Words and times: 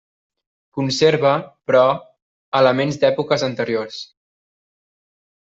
Conserva, 0.77 1.33
però, 1.71 1.83
elements 2.61 2.99
d'èpoques 3.05 3.45
anteriors. 3.51 4.01